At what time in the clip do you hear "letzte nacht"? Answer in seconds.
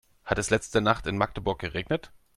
0.49-1.05